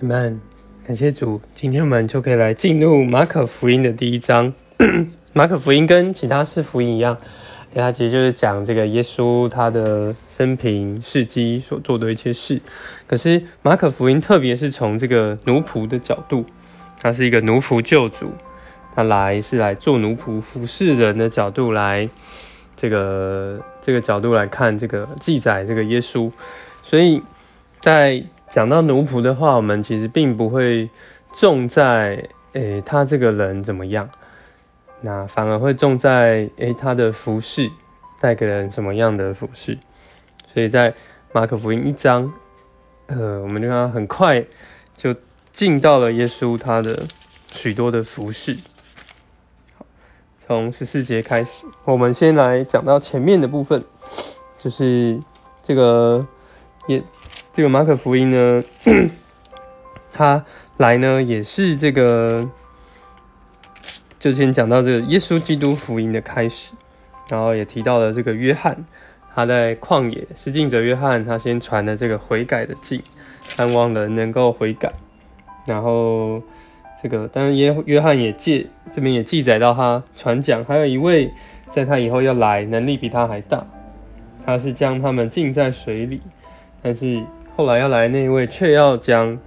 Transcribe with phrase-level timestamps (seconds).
[0.00, 0.40] 你们
[0.86, 4.52] 感谢主，今天我们就可以来进入马可福音的第一章。
[5.32, 7.16] 马可福音跟其他四福音一样，
[7.74, 12.60] 它其实就是讲这个耶稣他的生平事迹所做的一些事。
[13.06, 16.44] 可是马可福音特别是从这个奴仆的角度，
[17.00, 18.32] 他是一个奴仆救主，
[18.94, 22.08] 他来是来做奴仆服侍人的角度来
[22.74, 26.30] 这个这个角度来看这个记载这个耶稣，
[26.82, 27.22] 所以
[27.78, 28.22] 在
[28.52, 30.90] 讲到奴仆的话，我们其实并不会
[31.32, 32.22] 重在
[32.52, 34.10] 诶他这个人怎么样。
[35.00, 37.70] 那反而会重在诶，他的服饰
[38.20, 39.78] 带给人什么样的服饰？
[40.46, 40.92] 所以在
[41.32, 42.30] 马可福音一章，
[43.06, 44.44] 呃，我们就看很快
[44.94, 45.16] 就
[45.50, 47.04] 进到了耶稣他的
[47.52, 48.58] 许多的服饰。
[50.38, 53.82] 从十四节开始，我们先来讲到前面的部分，
[54.58, 55.18] 就是
[55.62, 56.26] 这个
[56.86, 57.02] 也
[57.52, 58.64] 这个马可福音呢，
[60.12, 60.44] 他
[60.78, 62.44] 来呢也是这个。
[64.18, 66.70] 就先讲到这个耶稣基督福音的开始，
[67.28, 68.84] 然后也提到了这个约翰，
[69.34, 73.02] 他在旷野施浸者约翰，他先传了这个悔改的经，
[73.56, 74.92] 盼望人能够悔改。
[75.66, 76.40] 然后
[77.02, 81.28] 这个，当然约约翰也记这边也记载到他传讲，还有一位
[81.72, 83.66] 在他以后要来，能力比他还大，
[84.44, 86.20] 他是将他们浸在水里，
[86.80, 87.20] 但是
[87.56, 89.38] 后来要来那一位却要将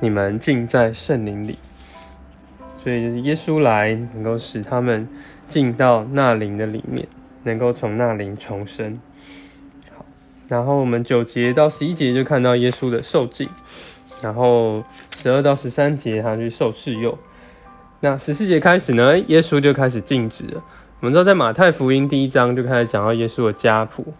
[0.00, 1.58] 你们浸在圣灵里。
[2.76, 5.08] 所以就是耶稣来，能够使他们
[5.48, 7.08] 进到那灵的里面，
[7.44, 9.00] 能够从那灵重生。
[9.96, 10.04] 好，
[10.48, 13.48] 然后我们九节到十一节就看到耶稣的受尽，
[14.22, 14.84] 然后
[15.16, 17.16] 十二到十三节他去受试用。
[18.00, 20.62] 那十四节开始呢，耶稣就开始禁止了。
[21.00, 24.12] 我们知道在马太福音第一章就开始讲到耶稣的家谱，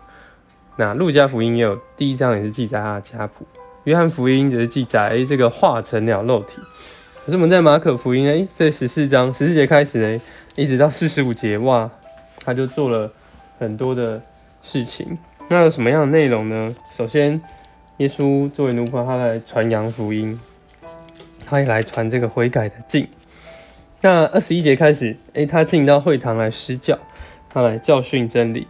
[0.77, 3.47] 那路加福音也有第一章也是记载他的家谱，
[3.85, 6.59] 约翰福音则是记载这个化成了肉体。
[7.25, 10.21] 可是我们在马可福音哎，这十四章十四节开始呢，
[10.57, 11.91] 一直到四十五节，哇，
[12.45, 13.11] 他就做了
[13.59, 14.21] 很多的
[14.63, 15.17] 事情。
[15.49, 16.75] 那有什么样的内容呢？
[16.91, 17.41] 首先，
[17.99, 20.39] 耶稣作为奴仆，他来传扬福音，
[21.47, 23.07] 他也来传这个悔改的经。
[24.01, 26.99] 那二十一节开始，哎，他进到会堂来施教，
[27.49, 28.67] 他来教训真理。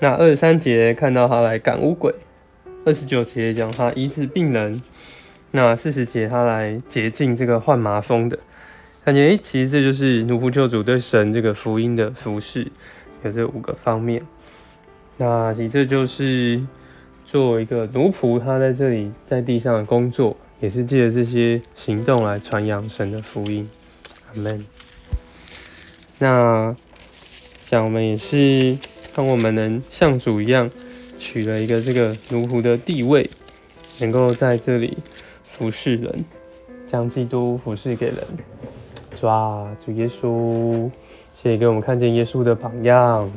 [0.00, 2.14] 那二十三节看到他来赶污鬼，
[2.84, 4.80] 二十九节讲他医治病人。
[5.50, 8.38] 那四十节，他来洁净这个患麻风的，
[9.02, 12.70] 感觉诶，其实这就是奴仆救主对神这个福音的服饰，
[13.22, 14.22] 有这五个方面。
[15.16, 16.62] 那其实这就是
[17.24, 23.68] 作为一个奴仆，他在这里在地上的工作，也是借着这些行动来传扬神的福音。
[24.28, 24.64] 阿门。
[26.18, 26.76] 那
[27.64, 28.76] 像我们也是，
[29.14, 30.70] 当我们能像主一样，
[31.18, 33.28] 取了一个这个奴仆的地位，
[34.00, 34.98] 能够在这里。
[35.42, 36.24] 服侍人，
[36.86, 38.16] 将基督服侍给人。
[39.20, 40.88] 抓主耶稣，
[41.34, 43.28] 谢谢给我们看见耶稣的榜样。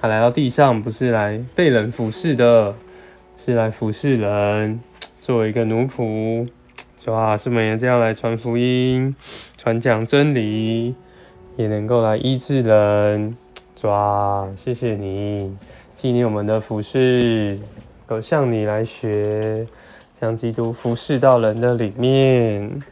[0.00, 2.74] 他来到地上，不是来被人服侍的，
[3.36, 4.80] 是来服侍人。
[5.20, 6.48] 作为一个奴仆，
[7.04, 9.14] 抓是每年这样来传福音、
[9.58, 10.94] 传讲真理，
[11.58, 13.36] 也能够来医治人。
[13.80, 15.56] 抓，谢谢你
[15.94, 17.58] 纪念我们的服饰，
[18.06, 19.66] 都向你来学。
[20.20, 22.82] 将基督服侍到人的里面。